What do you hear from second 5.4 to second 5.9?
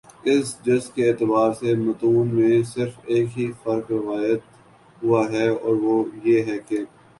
اور